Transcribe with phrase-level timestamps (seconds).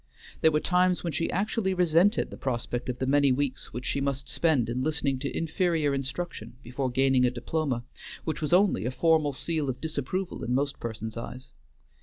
[0.41, 4.01] There were times when she actually resented the prospect of the many weeks which she
[4.01, 7.83] must spend in listening to inferior instruction before gaining a diploma,
[8.23, 11.51] which was only a formal seal of disapproval in most persons' eyes.